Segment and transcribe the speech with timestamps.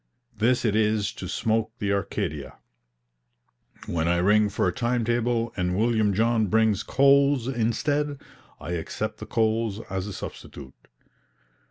[0.35, 2.57] This it is to smoke the Arcadia.
[3.85, 8.19] When I ring for a time table and William John brings coals instead,
[8.59, 10.73] I accept the coals as a substitute.